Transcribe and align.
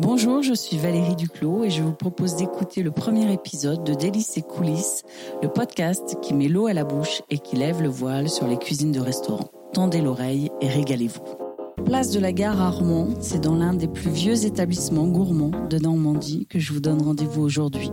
Bonjour, 0.00 0.42
je 0.44 0.54
suis 0.54 0.78
Valérie 0.78 1.16
Duclos 1.16 1.64
et 1.64 1.70
je 1.70 1.82
vous 1.82 1.92
propose 1.92 2.36
d'écouter 2.36 2.84
le 2.84 2.92
premier 2.92 3.32
épisode 3.32 3.82
de 3.82 3.94
Délices 3.94 4.36
et 4.36 4.42
coulisses, 4.42 5.02
le 5.42 5.48
podcast 5.48 6.18
qui 6.22 6.34
met 6.34 6.46
l'eau 6.46 6.68
à 6.68 6.72
la 6.72 6.84
bouche 6.84 7.22
et 7.30 7.38
qui 7.40 7.56
lève 7.56 7.82
le 7.82 7.88
voile 7.88 8.28
sur 8.28 8.46
les 8.46 8.58
cuisines 8.58 8.92
de 8.92 9.00
restaurants. 9.00 9.50
Tendez 9.72 10.00
l'oreille 10.00 10.50
et 10.60 10.68
régalez-vous. 10.68 11.84
Place 11.84 12.12
de 12.12 12.20
la 12.20 12.32
gare 12.32 12.62
à 12.62 12.72
c'est 13.18 13.42
dans 13.42 13.56
l'un 13.56 13.74
des 13.74 13.88
plus 13.88 14.10
vieux 14.10 14.44
établissements 14.44 15.08
gourmands 15.08 15.66
de 15.68 15.78
Normandie 15.78 16.46
que 16.46 16.60
je 16.60 16.72
vous 16.72 16.80
donne 16.80 17.02
rendez-vous 17.02 17.42
aujourd'hui. 17.42 17.90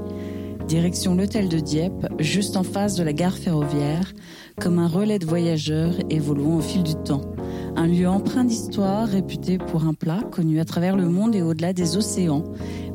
Direction 0.68 1.16
l'hôtel 1.16 1.50
de 1.50 1.58
Dieppe, 1.58 2.06
juste 2.20 2.56
en 2.56 2.64
face 2.64 2.94
de 2.94 3.04
la 3.04 3.14
gare 3.14 3.36
ferroviaire, 3.36 4.14
comme 4.62 4.78
un 4.78 4.88
relais 4.88 5.18
de 5.18 5.26
voyageurs 5.26 5.96
évoluant 6.12 6.58
au 6.58 6.62
fil 6.62 6.84
du 6.84 6.94
temps. 6.94 7.35
Un 7.78 7.88
lieu 7.88 8.08
empreint 8.08 8.46
d'histoire, 8.46 9.08
réputé 9.08 9.58
pour 9.58 9.86
un 9.86 9.94
plat 9.94 10.22
connu 10.32 10.60
à 10.60 10.66
travers 10.66 10.96
le 10.96 11.10
monde 11.10 11.36
et 11.36 11.42
au-delà 11.42 11.74
des 11.74 11.98
océans, 11.98 12.44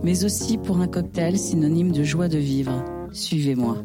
mais 0.03 0.25
aussi 0.25 0.57
pour 0.57 0.81
un 0.81 0.89
cocktail 0.89 1.39
synonyme 1.39 1.93
de 1.93 2.03
joie 2.03 2.29
de 2.29 2.39
vivre. 2.39 2.85
Suivez-moi. 3.13 3.79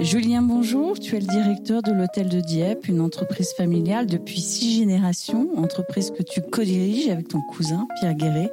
Julien, 0.00 0.42
bonjour. 0.42 0.98
Tu 0.98 1.16
es 1.16 1.20
le 1.20 1.26
directeur 1.26 1.82
de 1.82 1.92
l'hôtel 1.92 2.28
de 2.28 2.40
Dieppe, 2.40 2.88
une 2.88 3.00
entreprise 3.00 3.52
familiale 3.56 4.06
depuis 4.06 4.40
six 4.40 4.78
générations, 4.78 5.48
entreprise 5.56 6.10
que 6.10 6.22
tu 6.22 6.40
co-diriges 6.40 7.08
avec 7.08 7.28
ton 7.28 7.40
cousin 7.40 7.86
Pierre 8.00 8.14
Guéret. 8.14 8.50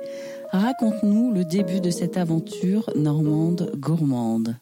Raconte-nous 0.51 1.31
le 1.31 1.43
début 1.43 1.79
de 1.79 1.89
cette 1.89 2.17
aventure 2.17 2.89
normande 2.95 3.71
gourmande. 3.77 4.57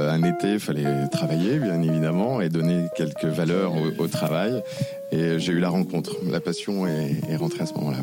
Euh, 0.00 0.10
un 0.10 0.22
été, 0.22 0.54
il 0.54 0.60
fallait 0.60 1.08
travailler, 1.10 1.58
bien 1.58 1.80
évidemment, 1.82 2.40
et 2.40 2.48
donner 2.48 2.86
quelques 2.96 3.24
valeurs 3.24 3.72
au, 3.98 4.08
travail. 4.08 4.62
Et 5.12 5.38
j'ai 5.38 5.52
eu 5.52 5.60
la 5.60 5.68
rencontre. 5.68 6.16
La 6.30 6.40
passion 6.40 6.86
est, 6.86 7.36
rentrée 7.36 7.62
à 7.62 7.66
ce 7.66 7.74
moment-là. 7.74 7.98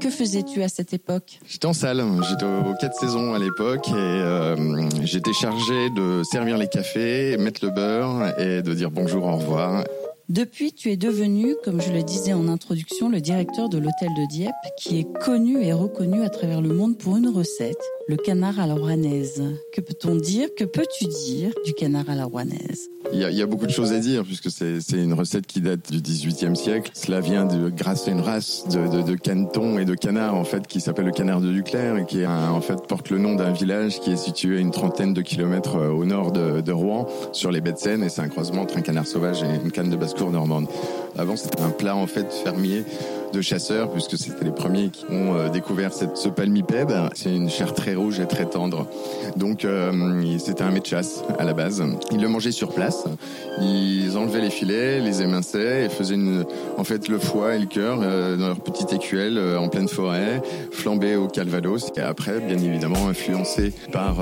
Que 0.00 0.10
faisais-tu 0.10 0.62
à 0.62 0.68
cette 0.68 0.94
époque? 0.94 1.40
J'étais 1.46 1.66
en 1.66 1.74
salle, 1.74 2.02
j'étais 2.28 2.46
aux 2.46 2.74
quatre 2.80 2.94
saisons 2.94 3.34
à 3.34 3.38
l'époque 3.38 3.86
et 3.88 3.92
euh, 3.94 4.88
j'étais 5.04 5.34
chargé 5.34 5.90
de 5.90 6.22
servir 6.22 6.56
les 6.56 6.68
cafés, 6.68 7.36
mettre 7.36 7.64
le 7.64 7.70
beurre 7.70 8.38
et 8.38 8.62
de 8.62 8.72
dire 8.72 8.90
bonjour, 8.90 9.26
au 9.26 9.36
revoir. 9.36 9.84
Depuis, 10.30 10.72
tu 10.72 10.92
es 10.92 10.96
devenu, 10.96 11.56
comme 11.64 11.82
je 11.82 11.90
le 11.90 12.04
disais 12.04 12.32
en 12.32 12.46
introduction, 12.46 13.08
le 13.08 13.20
directeur 13.20 13.68
de 13.68 13.78
l'hôtel 13.78 14.10
de 14.16 14.28
Dieppe, 14.28 14.54
qui 14.78 15.00
est 15.00 15.18
connu 15.18 15.60
et 15.60 15.72
reconnu 15.72 16.22
à 16.22 16.28
travers 16.28 16.60
le 16.60 16.72
monde 16.72 16.96
pour 16.96 17.16
une 17.16 17.26
recette, 17.26 17.82
le 18.10 18.16
canard 18.16 18.58
à 18.58 18.66
la 18.66 18.74
rouennaise. 18.74 19.40
Que 19.72 19.80
peut-on 19.80 20.16
dire 20.16 20.48
Que 20.56 20.64
peux-tu 20.64 21.04
dire 21.06 21.52
du 21.64 21.72
canard 21.74 22.10
à 22.10 22.16
la 22.16 22.24
rouennaise? 22.24 22.90
Il 23.12 23.20
y, 23.20 23.42
a, 23.42 23.46
beaucoup 23.46 23.66
de 23.66 23.72
choses 23.72 23.92
à 23.92 23.98
dire 23.98 24.24
puisque 24.24 24.50
c'est 24.50 24.80
une 24.92 25.14
recette 25.14 25.46
qui 25.46 25.60
date 25.60 25.90
du 25.90 26.00
XVIIIe 26.00 26.56
siècle. 26.56 26.90
Cela 26.94 27.20
vient 27.20 27.44
de 27.44 27.68
grâce 27.68 28.08
à 28.08 28.10
une 28.10 28.20
race 28.20 28.66
de, 28.68 29.02
de, 29.02 29.14
canetons 29.14 29.78
et 29.78 29.84
de 29.84 29.94
canards 29.94 30.34
en 30.34 30.44
fait 30.44 30.66
qui 30.66 30.80
s'appelle 30.80 31.06
le 31.06 31.12
canard 31.12 31.40
de 31.40 31.50
Duclair 31.50 31.96
et 31.96 32.04
qui 32.04 32.26
en 32.26 32.60
fait 32.60 32.86
porte 32.86 33.10
le 33.10 33.18
nom 33.18 33.34
d'un 33.34 33.52
village 33.52 34.00
qui 34.00 34.12
est 34.12 34.16
situé 34.16 34.58
à 34.58 34.60
une 34.60 34.70
trentaine 34.70 35.14
de 35.14 35.22
kilomètres 35.22 35.76
euh, 35.76 35.90
au 35.90 36.04
nord 36.04 36.32
de, 36.32 36.72
Rouen 36.72 37.06
sur 37.32 37.50
les 37.50 37.60
baies 37.60 37.72
de 37.72 37.78
Seine 37.78 38.04
et 38.04 38.08
c'est 38.08 38.20
un 38.20 38.28
croisement 38.28 38.62
entre 38.62 38.76
un 38.76 38.82
canard 38.82 39.06
sauvage 39.06 39.42
et 39.42 39.64
une 39.64 39.72
canne 39.72 39.90
de 39.90 39.96
basse-cour 39.96 40.30
normande. 40.30 40.66
Avant 41.16 41.36
c'était 41.36 41.62
un 41.62 41.70
plat 41.70 41.96
en 41.96 42.06
fait 42.06 42.32
fermier 42.32 42.84
de 43.32 43.40
chasseurs, 43.40 43.90
puisque 43.90 44.18
c'était 44.18 44.44
les 44.44 44.50
premiers 44.50 44.90
qui 44.90 45.04
ont 45.08 45.36
euh, 45.36 45.48
découvert 45.48 45.92
ce 45.92 46.28
palmipède. 46.28 46.92
C'est 47.14 47.34
une 47.34 47.48
chair 47.48 47.74
très 47.74 47.94
rouge 48.00 48.20
et 48.20 48.26
très 48.26 48.46
tendre. 48.46 48.86
Donc 49.36 49.64
euh, 49.64 50.38
c'était 50.38 50.62
un 50.62 50.70
mets 50.70 50.80
de 50.80 50.86
chasse 50.86 51.22
à 51.38 51.44
la 51.44 51.52
base. 51.52 51.82
Ils 52.10 52.20
le 52.20 52.28
mangeaient 52.28 52.52
sur 52.52 52.72
place. 52.72 53.04
Enlevaient 54.20 54.40
les 54.40 54.50
filets, 54.50 55.00
les 55.00 55.22
éminçaient 55.22 55.86
et 55.86 55.88
faisaient 55.88 56.14
une, 56.14 56.44
en 56.76 56.84
fait 56.84 57.08
le 57.08 57.18
foie 57.18 57.56
et 57.56 57.58
le 57.58 57.66
cœur 57.66 58.00
euh, 58.02 58.36
dans 58.36 58.48
leur 58.48 58.60
petite 58.60 58.92
écuelle 58.92 59.38
en 59.58 59.68
pleine 59.68 59.88
forêt, 59.88 60.42
flambé 60.70 61.16
au 61.16 61.28
calvados. 61.28 61.90
Et 61.96 62.00
après, 62.00 62.40
bien 62.40 62.58
évidemment, 62.58 63.08
influencé 63.08 63.72
par 63.92 64.18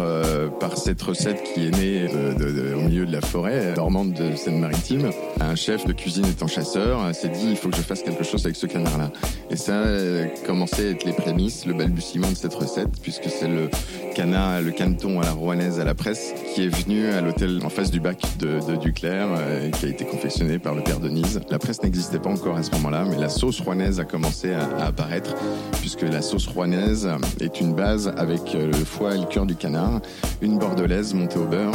par 0.60 0.76
cette 0.76 1.00
recette 1.02 1.42
qui 1.42 1.66
est 1.66 1.76
née 1.76 2.08
de, 2.08 2.74
au 2.74 2.80
milieu 2.80 3.06
de 3.06 3.12
la 3.12 3.20
forêt 3.20 3.74
normande 3.76 4.12
de 4.12 4.34
Seine-Maritime. 4.36 5.10
Un 5.40 5.54
chef 5.54 5.86
de 5.86 5.92
cuisine 5.92 6.26
étant 6.26 6.46
chasseur 6.46 7.14
s'est 7.14 7.28
dit 7.28 7.48
il 7.50 7.56
faut 7.56 7.68
que 7.68 7.76
je 7.76 7.82
fasse 7.82 8.02
quelque 8.02 8.24
chose 8.24 8.44
avec 8.44 8.56
ce 8.56 8.66
canard 8.66 9.10
et 9.50 9.56
ça 9.56 9.80
a 9.80 10.46
commencé 10.46 10.88
à 10.88 10.90
être 10.90 11.04
les 11.04 11.12
prémices, 11.12 11.66
le 11.66 11.74
balbutiement 11.74 12.30
de 12.30 12.34
cette 12.34 12.54
recette, 12.54 13.00
puisque 13.02 13.28
c'est 13.28 13.48
le 13.48 13.68
canard, 14.14 14.60
le 14.60 14.70
caneton 14.70 15.20
à 15.20 15.24
la 15.24 15.32
rouanaise 15.32 15.80
à 15.80 15.84
la 15.84 15.94
presse 15.94 16.34
qui 16.54 16.64
est 16.64 16.68
venu 16.68 17.08
à 17.08 17.20
l'hôtel 17.20 17.60
en 17.64 17.68
face 17.68 17.90
du 17.90 18.00
bac 18.00 18.20
de, 18.38 18.58
de 18.66 18.76
Duclerc 18.76 19.28
euh, 19.36 19.68
et 19.68 19.70
qui 19.70 19.86
a 19.86 19.87
été 19.88 20.04
confectionné 20.04 20.58
par 20.58 20.74
le 20.74 20.82
père 20.82 21.00
Denise. 21.00 21.40
La 21.50 21.58
presse 21.58 21.82
n'existait 21.82 22.18
pas 22.18 22.30
encore 22.30 22.56
à 22.56 22.62
ce 22.62 22.70
moment-là, 22.72 23.04
mais 23.08 23.16
la 23.16 23.28
sauce 23.28 23.60
rouanaise 23.60 24.00
a 24.00 24.04
commencé 24.04 24.52
à, 24.52 24.86
apparaître, 24.86 25.34
puisque 25.80 26.02
la 26.02 26.22
sauce 26.22 26.46
rouanaise 26.46 27.08
est 27.40 27.60
une 27.60 27.74
base 27.74 28.12
avec 28.16 28.54
euh, 28.54 28.66
le 28.66 28.84
foie 28.84 29.14
et 29.14 29.18
le 29.18 29.26
cœur 29.26 29.46
du 29.46 29.56
canard, 29.56 30.00
une 30.40 30.58
bordelaise 30.58 31.14
montée 31.14 31.38
au 31.38 31.46
beurre 31.46 31.74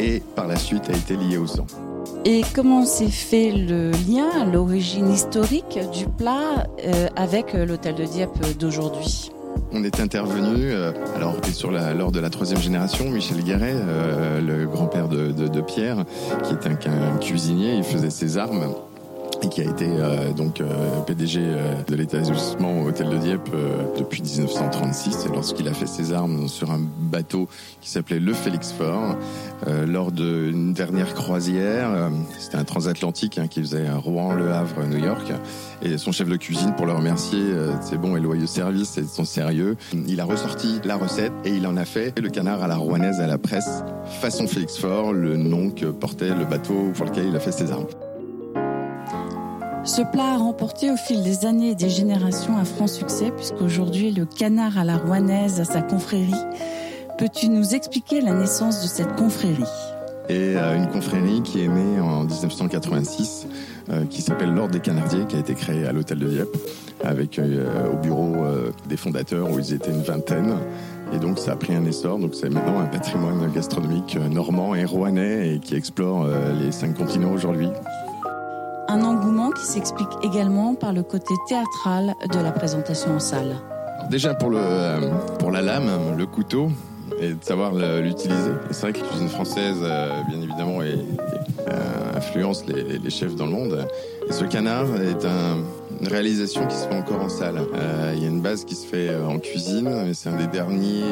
et 0.00 0.22
par 0.34 0.46
la 0.46 0.56
suite 0.56 0.88
a 0.90 0.92
été 0.92 1.16
liée 1.16 1.38
au 1.38 1.46
sang. 1.46 1.66
Et 2.24 2.42
comment 2.54 2.84
s'est 2.84 3.08
fait 3.08 3.50
le 3.52 3.90
lien, 3.90 4.44
l'origine 4.52 5.10
historique 5.10 5.78
du 5.92 6.06
plat 6.06 6.66
euh, 6.84 7.08
avec 7.16 7.54
euh, 7.54 7.64
l'hôtel 7.64 7.94
de 7.94 8.04
Dieppe 8.04 8.58
d'aujourd'hui? 8.58 9.30
On 9.72 9.84
est 9.84 10.00
intervenu, 10.00 10.72
euh, 10.72 10.92
alors 11.16 11.36
sur 11.52 11.70
la, 11.70 11.94
lors 11.94 12.12
de 12.12 12.20
la 12.20 12.30
troisième 12.30 12.60
génération, 12.60 13.10
Michel 13.10 13.42
Guéret, 13.42 13.74
le 14.40 14.66
grand-père 14.66 15.08
de, 15.08 15.60
Pierre, 15.60 16.04
qui 16.44 16.52
est 16.52 16.66
un, 16.66 17.16
cuisinier, 17.18 17.74
il 17.74 17.84
faisait 17.84 18.10
ses 18.10 18.38
armes 18.38 18.74
qui 19.46 19.60
a 19.60 19.64
été 19.64 19.86
euh, 19.88 20.32
donc 20.32 20.60
euh, 20.60 21.00
PDG 21.06 21.40
euh, 21.40 21.82
de 21.86 21.94
l'établissement 21.94 22.82
Hôtel 22.82 23.08
de 23.08 23.16
Dieppe 23.18 23.50
depuis 23.96 24.20
1936 24.20 25.26
et 25.26 25.28
lorsqu'il 25.28 25.68
a 25.68 25.72
fait 25.72 25.86
ses 25.86 26.12
armes 26.12 26.48
sur 26.48 26.70
un 26.70 26.80
bateau 26.80 27.48
qui 27.80 27.88
s'appelait 27.88 28.18
le 28.18 28.34
Félix 28.34 28.72
Fort 28.72 29.16
lors 29.86 30.12
d'une 30.12 30.72
dernière 30.72 31.14
croisière 31.14 32.10
c'était 32.38 32.56
un 32.56 32.64
transatlantique 32.64 33.38
hein, 33.38 33.46
qui 33.48 33.60
faisait 33.60 33.90
Rouen 33.90 34.34
Le 34.34 34.52
Havre 34.52 34.84
New 34.84 35.04
York 35.04 35.32
et 35.82 35.98
son 35.98 36.12
chef 36.12 36.28
de 36.28 36.36
cuisine 36.36 36.74
pour 36.76 36.86
le 36.86 36.92
remercier 36.92 37.40
de 37.40 37.72
ses 37.82 37.96
bons 37.96 38.16
et 38.16 38.20
loyaux 38.20 38.46
services 38.46 38.98
et 38.98 39.02
de 39.02 39.08
son 39.08 39.24
sérieux 39.24 39.76
il 40.06 40.20
a 40.20 40.24
ressorti 40.24 40.80
la 40.84 40.96
recette 40.96 41.32
et 41.44 41.50
il 41.50 41.66
en 41.66 41.76
a 41.76 41.84
fait 41.84 42.18
le 42.18 42.28
canard 42.28 42.62
à 42.62 42.68
la 42.68 42.76
rouennaise 42.76 43.20
à 43.20 43.26
la 43.26 43.38
presse 43.38 43.82
façon 44.20 44.46
Félix 44.46 44.78
Fort 44.78 45.12
le 45.12 45.36
nom 45.36 45.70
que 45.70 45.86
portait 45.86 46.34
le 46.34 46.44
bateau 46.44 46.92
pour 46.94 47.06
lequel 47.06 47.26
il 47.28 47.36
a 47.36 47.40
fait 47.40 47.52
ses 47.52 47.72
armes 47.72 47.86
ce 49.88 50.02
plat 50.02 50.34
a 50.34 50.36
remporté 50.36 50.90
au 50.90 50.96
fil 50.96 51.22
des 51.22 51.46
années 51.46 51.70
et 51.70 51.74
des 51.74 51.88
générations 51.88 52.58
un 52.58 52.64
franc 52.64 52.86
succès 52.86 53.32
puisqu'aujourd'hui 53.34 54.10
le 54.10 54.26
canard 54.26 54.76
à 54.76 54.84
la 54.84 54.98
rouanaise 54.98 55.60
a 55.60 55.64
sa 55.64 55.80
confrérie. 55.80 56.34
Peux-tu 57.16 57.48
nous 57.48 57.74
expliquer 57.74 58.20
la 58.20 58.34
naissance 58.34 58.82
de 58.82 58.86
cette 58.86 59.16
confrérie? 59.16 59.64
Et 60.28 60.56
euh, 60.56 60.76
une 60.76 60.88
confrérie 60.88 61.42
qui 61.42 61.64
est 61.64 61.68
née 61.68 62.00
en 62.00 62.24
1986 62.24 63.46
euh, 63.88 64.04
qui 64.04 64.20
s'appelle 64.20 64.52
l'Ordre 64.52 64.72
des 64.72 64.80
Canardiers 64.80 65.24
qui 65.26 65.36
a 65.36 65.38
été 65.38 65.54
créée 65.54 65.86
à 65.86 65.92
l'hôtel 65.92 66.18
de 66.18 66.28
Dieppe 66.28 66.56
avec 67.02 67.38
euh, 67.38 67.90
au 67.90 67.96
bureau 67.96 68.36
des 68.90 68.98
fondateurs 68.98 69.50
où 69.50 69.58
ils 69.58 69.72
étaient 69.72 69.90
une 69.90 70.02
vingtaine. 70.02 70.54
Et 71.14 71.18
donc 71.18 71.38
ça 71.38 71.52
a 71.52 71.56
pris 71.56 71.74
un 71.74 71.86
essor. 71.86 72.18
Donc 72.18 72.34
c'est 72.34 72.50
maintenant 72.50 72.78
un 72.78 72.86
patrimoine 72.86 73.50
gastronomique 73.54 74.16
normand 74.16 74.74
et 74.74 74.84
rouennais 74.84 75.54
et 75.54 75.60
qui 75.60 75.76
explore 75.76 76.28
les 76.60 76.72
cinq 76.72 76.94
continents 76.94 77.32
aujourd'hui. 77.32 77.70
Un 78.90 79.02
engouement 79.02 79.50
qui 79.50 79.66
s'explique 79.66 80.08
également 80.22 80.74
par 80.74 80.94
le 80.94 81.02
côté 81.02 81.34
théâtral 81.46 82.14
de 82.32 82.38
la 82.38 82.52
présentation 82.52 83.16
en 83.16 83.18
salle. 83.18 83.56
Déjà 84.10 84.32
pour, 84.32 84.48
le, 84.48 84.56
euh, 84.58 85.10
pour 85.38 85.50
la 85.50 85.60
lame, 85.60 85.90
le 86.16 86.24
couteau, 86.24 86.70
et 87.20 87.34
de 87.34 87.44
savoir 87.44 87.74
l'utiliser. 87.74 88.52
C'est 88.70 88.80
vrai 88.80 88.92
que 88.94 89.00
la 89.00 89.06
cuisine 89.08 89.28
française, 89.28 89.76
euh, 89.82 90.22
bien 90.30 90.40
évidemment, 90.40 90.78
euh, 90.80 92.16
influence 92.16 92.64
les, 92.66 93.10
chefs 93.10 93.36
dans 93.36 93.44
le 93.44 93.52
monde. 93.52 93.86
Et 94.26 94.32
ce 94.32 94.44
canard 94.46 94.86
est 94.96 95.22
un, 95.26 95.58
une 96.00 96.08
réalisation 96.08 96.66
qui 96.66 96.76
se 96.76 96.88
fait 96.88 96.96
encore 96.96 97.20
en 97.20 97.28
salle. 97.28 97.60
Il 98.14 98.22
y 98.22 98.24
a 98.24 98.28
une 98.28 98.40
base 98.40 98.64
qui 98.64 98.74
se 98.74 98.86
fait 98.86 99.14
en 99.16 99.38
cuisine, 99.38 99.90
mais 100.06 100.14
c'est 100.14 100.30
un 100.30 100.36
des 100.36 100.46
derniers, 100.46 101.02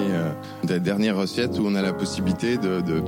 des 0.65 0.81
dernières 0.81 1.17
recettes 1.17 1.59
où 1.59 1.67
on 1.67 1.75
a 1.75 1.83
la 1.83 1.93
possibilité 1.93 2.57
de 2.57 3.03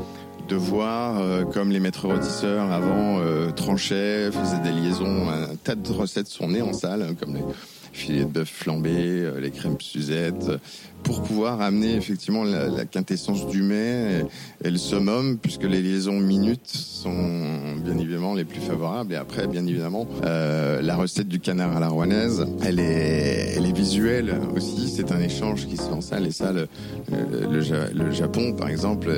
de 0.49 0.57
voir 0.57 1.21
euh, 1.21 1.45
comme 1.45 1.71
les 1.71 1.81
maîtres 1.81 2.09
rôtisseurs 2.09 2.73
avant 2.73 3.19
euh, 3.21 3.51
tranchaient, 3.51 4.31
faisaient 4.33 4.63
des 4.63 4.73
liaisons, 4.73 5.29
un 5.29 5.57
tas 5.57 5.75
de 5.75 5.93
recettes 5.93 6.29
sont 6.29 6.49
nées 6.49 6.63
en 6.63 6.73
salle, 6.73 7.15
comme 7.21 7.35
les 7.35 7.43
filets 7.93 8.25
de 8.25 8.31
bœuf 8.31 8.49
flambés, 8.49 9.25
euh, 9.25 9.41
les 9.41 9.51
crèmes 9.51 9.77
Suzette, 9.79 10.51
pour 11.03 11.23
pouvoir 11.23 11.61
amener 11.61 11.95
effectivement 11.95 12.45
la, 12.45 12.85
quintessence 12.85 13.47
du 13.47 13.63
mets 13.63 14.25
et, 14.65 14.71
le 14.71 14.79
summum, 14.79 15.39
puisque 15.39 15.65
les 15.65 15.83
liaisons 15.83 16.19
minutes 16.19 16.67
sont 16.67 17.77
bien 17.85 17.97
évidemment 17.99 18.35
les 18.35 18.45
plus 18.45 18.61
favorables. 18.61 19.13
Et 19.13 19.17
après, 19.17 19.47
bien 19.47 19.67
évidemment, 19.67 20.07
euh, 20.25 20.83
la 20.83 20.97
recette 20.97 21.29
du 21.29 21.41
canard 21.41 21.77
à 21.77 21.81
la 21.81 21.89
rouanaise, 21.89 22.47
elle 22.65 22.81
est, 22.81 23.55
elle 23.57 23.67
est 23.67 23.77
visuelle 23.77 24.35
aussi. 24.55 24.89
C'est 24.89 25.13
un 25.13 25.21
échange 25.21 25.67
qui 25.67 25.77
se 25.77 25.83
fait 25.83 25.93
en 25.93 26.01
salle. 26.01 26.27
Et 26.27 26.33
ça, 26.33 26.53
le, 26.53 26.69
le, 27.11 28.11
Japon, 28.11 28.53
par 28.55 28.69
exemple, 28.69 29.11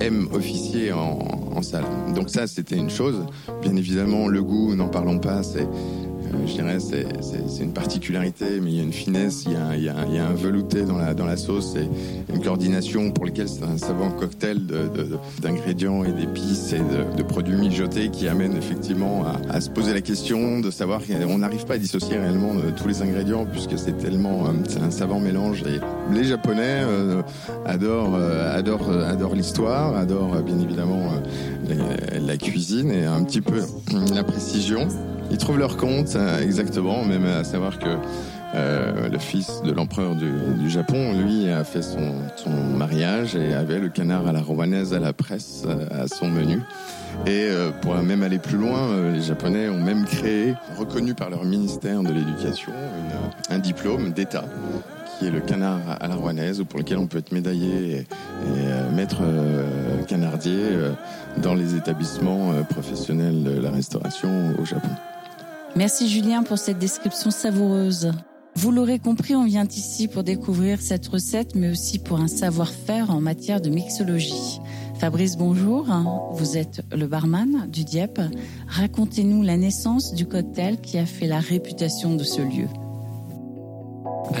aime 0.00 0.28
officier 0.32 0.92
en 0.92 1.62
salle. 1.62 1.84
Donc 2.14 2.30
ça, 2.30 2.46
c'était 2.46 2.76
une 2.76 2.90
chose. 2.90 3.26
Bien 3.62 3.76
évidemment, 3.76 4.28
le 4.28 4.42
goût, 4.42 4.74
n'en 4.74 4.88
parlons 4.88 5.18
pas, 5.18 5.42
c'est 5.42 5.66
je 6.46 6.52
dirais, 6.52 6.78
c'est 6.80 7.62
une 7.62 7.72
particularité, 7.72 8.60
mais 8.60 8.70
il 8.70 8.76
y 8.76 8.80
a 8.80 8.82
une 8.82 8.92
finesse, 8.92 9.44
il 9.46 9.52
y 9.52 9.56
a, 9.56 9.76
il 9.76 9.82
y 9.82 9.88
a, 9.88 9.94
il 10.08 10.14
y 10.14 10.18
a 10.18 10.26
un 10.26 10.34
velouté 10.34 10.82
dans 10.82 10.96
la, 10.96 11.14
dans 11.14 11.26
la 11.26 11.36
sauce 11.36 11.74
et 11.76 11.88
une 12.32 12.42
coordination 12.42 13.10
pour 13.10 13.26
lequel 13.26 13.48
c'est 13.48 13.64
un 13.64 13.78
savant 13.78 14.10
cocktail 14.10 14.60
d'ingrédients 15.40 16.04
et 16.04 16.12
d'épices 16.12 16.72
et 16.72 16.78
de, 16.78 17.16
de, 17.16 17.22
produits 17.22 17.56
mijotés 17.56 18.10
qui 18.10 18.28
amène 18.28 18.56
effectivement 18.56 19.24
à, 19.24 19.54
à, 19.54 19.60
se 19.60 19.70
poser 19.70 19.92
la 19.92 20.00
question 20.00 20.60
de 20.60 20.70
savoir 20.70 21.00
qu'on 21.06 21.38
n'arrive 21.38 21.64
pas 21.66 21.74
à 21.74 21.78
dissocier 21.78 22.18
réellement 22.18 22.52
tous 22.76 22.88
les 22.88 23.02
ingrédients 23.02 23.46
puisque 23.46 23.78
c'est 23.78 23.96
tellement, 23.98 24.46
c'est 24.68 24.80
un 24.80 24.90
savant 24.90 25.20
mélange. 25.20 25.62
Et 25.62 25.80
les 26.14 26.24
Japonais 26.24 26.82
euh, 26.82 27.22
adorent, 27.66 28.14
euh, 28.14 28.56
adorent, 28.56 28.90
adorent 28.90 29.34
l'histoire, 29.34 29.96
adorent 29.96 30.42
bien 30.42 30.58
évidemment 30.60 31.12
la 32.20 32.36
cuisine 32.36 32.90
et 32.90 33.04
un 33.04 33.22
petit 33.24 33.40
peu 33.40 33.60
la 34.14 34.24
précision. 34.24 34.88
Ils 35.30 35.38
trouvent 35.38 35.58
leur 35.58 35.76
compte, 35.76 36.16
exactement, 36.42 37.04
même 37.04 37.24
à 37.24 37.44
savoir 37.44 37.78
que 37.78 37.96
euh, 38.54 39.08
le 39.08 39.18
fils 39.18 39.62
de 39.64 39.70
l'empereur 39.70 40.16
du, 40.16 40.30
du, 40.58 40.68
Japon, 40.68 41.12
lui, 41.12 41.48
a 41.48 41.62
fait 41.62 41.82
son, 41.82 42.14
son, 42.34 42.50
mariage 42.50 43.36
et 43.36 43.54
avait 43.54 43.78
le 43.78 43.88
canard 43.88 44.26
à 44.26 44.32
la 44.32 44.40
rouanaise 44.40 44.92
à 44.92 44.98
la 44.98 45.12
presse 45.12 45.64
à 45.90 46.08
son 46.08 46.28
menu. 46.28 46.60
Et 47.26 47.46
euh, 47.48 47.70
pour 47.70 47.94
même 47.94 48.24
aller 48.24 48.38
plus 48.38 48.58
loin, 48.58 48.88
euh, 48.88 49.12
les 49.12 49.22
Japonais 49.22 49.68
ont 49.68 49.78
même 49.78 50.04
créé, 50.04 50.54
reconnu 50.76 51.14
par 51.14 51.30
leur 51.30 51.44
ministère 51.44 52.02
de 52.02 52.12
l'Éducation, 52.12 52.72
un 53.50 53.58
diplôme 53.58 54.12
d'État 54.12 54.44
qui 55.20 55.26
est 55.26 55.30
le 55.30 55.40
canard 55.40 55.80
à 56.00 56.08
la 56.08 56.14
rouanaise, 56.14 56.64
pour 56.66 56.78
lequel 56.78 56.96
on 56.96 57.06
peut 57.06 57.18
être 57.18 57.30
médaillé 57.30 57.90
et, 57.92 58.06
euh, 58.56 58.90
maître 58.90 59.18
euh, 59.20 60.02
canardier 60.08 60.56
euh, 60.56 60.92
dans 61.36 61.54
les 61.54 61.74
établissements 61.74 62.52
professionnels 62.70 63.42
de 63.42 63.60
la 63.60 63.70
restauration 63.70 64.54
au 64.58 64.64
Japon. 64.64 64.88
Merci 65.76 66.08
Julien 66.08 66.42
pour 66.42 66.58
cette 66.58 66.78
description 66.78 67.30
savoureuse. 67.30 68.12
Vous 68.56 68.72
l'aurez 68.72 68.98
compris, 68.98 69.36
on 69.36 69.44
vient 69.44 69.66
ici 69.66 70.08
pour 70.08 70.24
découvrir 70.24 70.80
cette 70.80 71.06
recette, 71.06 71.54
mais 71.54 71.70
aussi 71.70 71.98
pour 71.98 72.18
un 72.20 72.26
savoir-faire 72.26 73.10
en 73.10 73.20
matière 73.20 73.60
de 73.60 73.70
mixologie. 73.70 74.60
Fabrice, 74.98 75.36
bonjour. 75.36 75.86
Vous 76.32 76.56
êtes 76.56 76.82
le 76.92 77.06
barman 77.06 77.68
du 77.70 77.84
Dieppe. 77.84 78.20
Racontez-nous 78.66 79.42
la 79.42 79.56
naissance 79.56 80.12
du 80.14 80.26
cocktail 80.26 80.80
qui 80.80 80.98
a 80.98 81.06
fait 81.06 81.26
la 81.26 81.38
réputation 81.38 82.16
de 82.16 82.24
ce 82.24 82.42
lieu. 82.42 82.66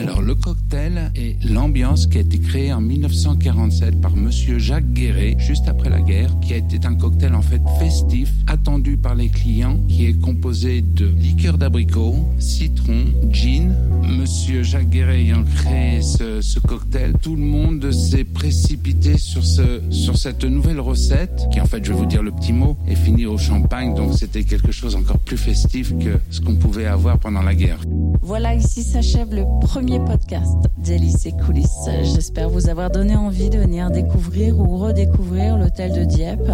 Alors 0.00 0.22
le 0.22 0.34
cocktail 0.34 1.12
est 1.14 1.36
l'ambiance 1.44 2.06
qui 2.06 2.16
a 2.16 2.22
été 2.22 2.38
créée 2.38 2.72
en 2.72 2.80
1947 2.80 4.00
par 4.00 4.16
monsieur 4.16 4.58
Jacques 4.58 4.94
Guéret 4.94 5.36
juste 5.38 5.68
après 5.68 5.90
la 5.90 6.00
guerre 6.00 6.30
qui 6.40 6.54
a 6.54 6.56
été 6.56 6.78
un 6.86 6.94
cocktail 6.94 7.34
en 7.34 7.42
fait 7.42 7.60
festif 7.78 8.32
attendu 8.46 8.96
par 8.96 9.14
les 9.14 9.28
clients 9.28 9.78
qui 9.88 10.06
est 10.06 10.18
composé 10.18 10.80
de 10.80 11.04
liqueur 11.04 11.58
d'abricot, 11.58 12.16
citron, 12.38 13.04
gin. 13.30 13.74
Monsieur 14.08 14.62
Jacques 14.62 14.88
Guéret 14.88 15.20
ayant 15.20 15.44
créé 15.44 16.00
ce, 16.00 16.58
cocktail, 16.60 17.12
tout 17.20 17.36
le 17.36 17.42
monde 17.42 17.92
s'est 17.92 18.24
précipité 18.24 19.18
sur 19.18 19.44
ce 19.44 19.82
sur 19.90 20.16
cette 20.16 20.44
nouvelle 20.44 20.80
recette 20.80 21.46
qui 21.52 21.60
en 21.60 21.66
fait 21.66 21.84
je 21.84 21.92
vais 21.92 21.98
vous 21.98 22.06
dire 22.06 22.22
le 22.22 22.30
petit 22.30 22.54
mot 22.54 22.78
est 22.88 22.94
fini 22.94 23.26
au 23.26 23.36
champagne 23.36 23.94
donc 23.94 24.14
c'était 24.14 24.44
quelque 24.44 24.72
chose 24.72 24.96
encore 24.96 25.18
plus 25.18 25.36
festif 25.36 25.92
que 25.98 26.18
ce 26.30 26.40
qu'on 26.40 26.54
pouvait 26.54 26.86
avoir 26.86 27.18
pendant 27.18 27.42
la 27.42 27.54
guerre. 27.54 27.80
Voilà 28.22 28.54
ici 28.54 28.82
s'achève 28.82 29.34
le 29.34 29.44
premier 29.90 30.04
podcast 30.04 30.56
d'Hélice 30.78 31.26
et 31.26 31.32
coulisses. 31.32 31.88
J'espère 32.02 32.48
vous 32.48 32.68
avoir 32.68 32.90
donné 32.90 33.16
envie 33.16 33.50
de 33.50 33.58
venir 33.58 33.90
découvrir 33.90 34.56
ou 34.60 34.76
redécouvrir 34.76 35.58
l'hôtel 35.58 35.92
de 35.92 36.04
Dieppe. 36.04 36.48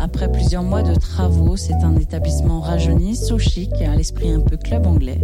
Après 0.00 0.32
plusieurs 0.32 0.62
mois 0.62 0.82
de 0.82 0.94
travaux, 0.94 1.56
c'est 1.56 1.74
un 1.74 1.96
établissement 1.96 2.60
rajeuni, 2.60 3.14
so 3.14 3.38
chic 3.38 3.70
à 3.82 3.94
l'esprit 3.94 4.30
un 4.30 4.40
peu 4.40 4.56
club 4.56 4.86
anglais 4.86 5.20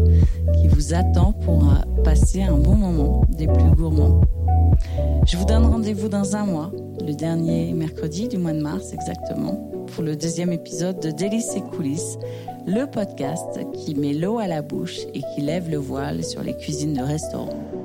qui 0.60 0.68
vous 0.68 0.92
attend 0.92 1.32
pour 1.32 1.72
passer 2.04 2.42
un 2.42 2.58
bon 2.58 2.74
moment 2.74 3.24
des 3.30 3.46
plus 3.46 3.70
gourmands. 3.74 4.20
Je 5.26 5.38
vous 5.38 5.46
donne 5.46 5.64
rendez-vous 5.64 6.08
dans 6.08 6.36
un 6.36 6.44
mois, 6.44 6.70
le 7.00 7.14
dernier 7.14 7.72
mercredi 7.72 8.28
du 8.28 8.36
mois 8.36 8.52
de 8.52 8.60
mars 8.60 8.92
exactement, 8.92 9.70
pour 9.94 10.02
le 10.02 10.16
deuxième 10.16 10.52
épisode 10.52 11.00
de 11.00 11.10
Délices 11.10 11.54
et 11.56 11.60
coulisses, 11.60 12.18
le 12.66 12.86
podcast 12.86 13.58
qui 13.74 13.94
met 13.94 14.14
l'eau 14.14 14.38
à 14.38 14.46
la 14.46 14.62
bouche 14.62 15.00
et 15.14 15.22
qui 15.34 15.40
lève 15.40 15.70
le 15.70 15.78
voile 15.78 16.24
sur 16.24 16.42
les 16.42 16.56
cuisines 16.56 16.94
de 16.94 17.02
restaurants. 17.02 17.77